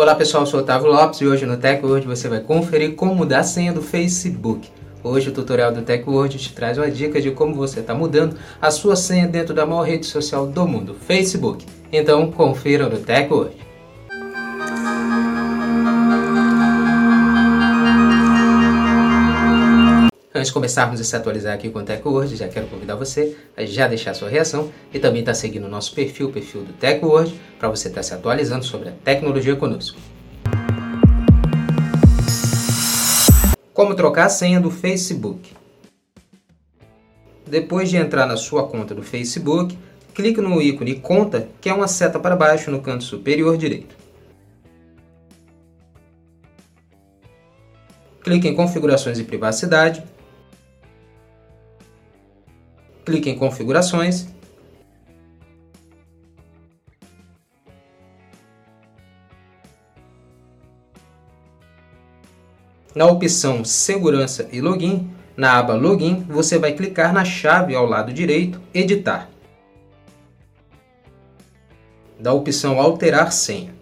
Olá 0.00 0.14
pessoal, 0.14 0.44
eu 0.44 0.46
sou 0.46 0.60
Otávio 0.60 0.90
Lopes 0.90 1.20
e 1.20 1.26
hoje 1.26 1.44
no 1.44 1.58
TechWord 1.58 2.06
você 2.06 2.26
vai 2.26 2.40
conferir 2.40 2.94
como 2.94 3.14
mudar 3.14 3.40
a 3.40 3.44
senha 3.44 3.70
do 3.70 3.82
Facebook. 3.82 4.66
Hoje 5.04 5.28
o 5.28 5.32
tutorial 5.32 5.70
do 5.70 5.82
TechWord 5.82 6.38
te 6.38 6.54
traz 6.54 6.78
uma 6.78 6.90
dica 6.90 7.20
de 7.20 7.30
como 7.32 7.54
você 7.54 7.80
está 7.80 7.94
mudando 7.94 8.34
a 8.62 8.70
sua 8.70 8.96
senha 8.96 9.28
dentro 9.28 9.52
da 9.52 9.66
maior 9.66 9.82
rede 9.82 10.06
social 10.06 10.46
do 10.46 10.66
mundo, 10.66 10.96
Facebook. 11.06 11.66
Então 11.92 12.32
confira 12.32 12.88
no 12.88 12.96
TechWord. 12.96 13.54
Antes 20.40 20.48
de 20.48 20.54
começarmos 20.54 20.98
a 20.98 21.04
se 21.04 21.14
atualizar 21.14 21.52
aqui 21.52 21.68
com 21.68 21.80
o 21.80 21.82
TechWord, 21.82 22.34
já 22.34 22.48
quero 22.48 22.66
convidar 22.66 22.94
você 22.94 23.36
a 23.54 23.62
já 23.66 23.86
deixar 23.86 24.14
sua 24.14 24.30
reação 24.30 24.72
e 24.90 24.98
também 24.98 25.20
estar 25.20 25.32
tá 25.32 25.34
seguindo 25.34 25.66
o 25.66 25.68
nosso 25.68 25.94
perfil, 25.94 26.28
o 26.28 26.32
perfil 26.32 26.62
do 26.62 26.72
TechWord, 26.72 27.38
para 27.58 27.68
você 27.68 27.88
estar 27.88 27.98
tá 27.98 28.02
se 28.02 28.14
atualizando 28.14 28.64
sobre 28.64 28.88
a 28.88 28.92
tecnologia 29.04 29.54
conosco. 29.54 29.98
Como 33.74 33.94
trocar 33.94 34.24
a 34.24 34.28
senha 34.30 34.58
do 34.58 34.70
Facebook? 34.70 35.52
Depois 37.46 37.90
de 37.90 37.98
entrar 37.98 38.24
na 38.24 38.38
sua 38.38 38.66
conta 38.66 38.94
do 38.94 39.02
Facebook, 39.02 39.78
clique 40.14 40.40
no 40.40 40.62
ícone 40.62 40.94
Conta, 40.94 41.48
que 41.60 41.68
é 41.68 41.74
uma 41.74 41.86
seta 41.86 42.18
para 42.18 42.34
baixo 42.34 42.70
no 42.70 42.80
canto 42.80 43.04
superior 43.04 43.58
direito. 43.58 43.94
Clique 48.22 48.48
em 48.48 48.54
Configurações 48.54 49.18
e 49.18 49.24
Privacidade 49.24 50.02
clique 53.10 53.28
em 53.28 53.36
Configurações. 53.36 54.28
Na 62.94 63.06
opção 63.06 63.64
Segurança 63.64 64.48
e 64.52 64.60
Login, 64.60 65.10
na 65.36 65.58
aba 65.58 65.74
Login, 65.74 66.24
você 66.28 66.58
vai 66.58 66.72
clicar 66.72 67.12
na 67.12 67.24
chave 67.24 67.74
ao 67.74 67.86
lado 67.86 68.12
direito 68.12 68.60
Editar. 68.72 69.28
Da 72.18 72.32
opção 72.32 72.78
Alterar 72.78 73.32
senha. 73.32 73.79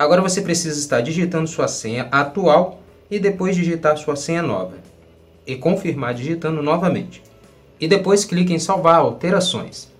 Agora 0.00 0.22
você 0.22 0.40
precisa 0.40 0.78
estar 0.78 1.02
digitando 1.02 1.46
sua 1.46 1.68
senha 1.68 2.08
atual 2.10 2.80
e 3.10 3.18
depois 3.18 3.54
digitar 3.54 3.98
sua 3.98 4.16
senha 4.16 4.42
nova. 4.42 4.78
E 5.46 5.56
confirmar 5.56 6.14
digitando 6.14 6.62
novamente. 6.62 7.22
E 7.78 7.86
depois 7.86 8.24
clique 8.24 8.50
em 8.50 8.58
salvar 8.58 8.94
alterações. 8.94 9.92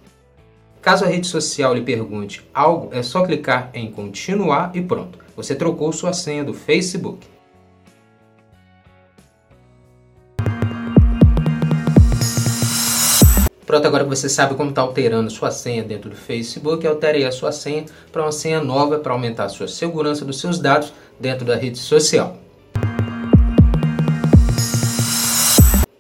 Caso 0.81 1.05
a 1.05 1.07
rede 1.07 1.27
social 1.27 1.75
lhe 1.75 1.83
pergunte 1.83 2.49
algo, 2.55 2.89
é 2.93 3.03
só 3.03 3.27
clicar 3.27 3.71
em 3.75 3.91
continuar 3.91 4.71
e 4.73 4.81
pronto. 4.81 5.19
Você 5.37 5.55
trocou 5.55 5.93
sua 5.93 6.15
senha 6.15 6.43
do 6.43 6.55
Facebook. 6.55 7.27
Pronto, 13.71 13.87
agora 13.87 14.03
que 14.03 14.11
você 14.11 14.29
sabe 14.29 14.57
como 14.57 14.71
está 14.71 14.83
alterando 14.83 15.31
sua 15.31 15.53
senha 15.53 15.85
dentro 15.85 16.11
do 16.11 16.17
Facebook, 16.17 16.85
altere 16.85 17.25
a 17.25 17.31
sua 17.31 17.53
senha 17.53 17.85
para 18.11 18.23
uma 18.23 18.33
senha 18.33 18.61
nova 18.61 18.99
para 18.99 19.13
aumentar 19.13 19.45
a 19.45 19.49
sua 19.49 19.69
segurança 19.69 20.25
dos 20.25 20.41
seus 20.41 20.59
dados 20.59 20.93
dentro 21.21 21.45
da 21.47 21.55
rede 21.55 21.79
social. 21.79 22.37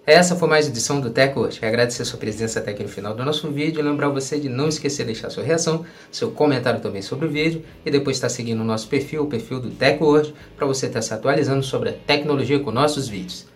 Essa 0.05 0.35
foi 0.35 0.49
mais 0.49 0.67
edição 0.67 1.01
do 1.01 1.11
TechWord. 1.11 1.65
Agradecer 1.65 2.05
sua 2.05 2.19
presença 2.19 2.59
até 2.59 2.73
aqui 2.73 2.83
no 2.83 2.89
final 2.89 3.15
do 3.15 3.25
nosso 3.25 3.49
vídeo 3.53 3.81
lembrar 3.85 4.09
você 4.09 4.41
de 4.41 4.49
não 4.49 4.67
esquecer 4.67 5.05
de 5.05 5.13
deixar 5.13 5.31
sua 5.31 5.45
reação, 5.45 5.85
seu 6.11 6.33
comentário 6.33 6.81
também 6.81 7.03
sobre 7.03 7.27
o 7.27 7.31
vídeo 7.31 7.63
e 7.87 7.91
depois 7.93 8.17
estar 8.17 8.31
seguindo 8.31 8.63
o 8.63 8.65
nosso 8.65 8.89
perfil, 8.89 9.23
o 9.23 9.27
perfil 9.29 9.61
do 9.61 9.71
TechWord, 9.71 10.35
para 10.57 10.67
você 10.67 10.87
estar 10.87 11.03
se 11.03 11.15
atualizando 11.15 11.63
sobre 11.63 11.91
a 11.91 11.93
tecnologia 11.93 12.59
com 12.59 12.73
nossos 12.73 13.07
vídeos. 13.07 13.47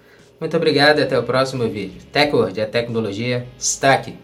Muito 0.45 0.59
obrigado 0.59 0.99
e 0.99 1.03
até 1.03 1.19
o 1.19 1.23
próximo 1.23 1.67
vídeo. 1.71 2.03
TechWord, 2.13 2.61
a 2.61 2.67
tecnologia 2.67 3.47
está 3.59 3.95
aqui. 3.95 4.15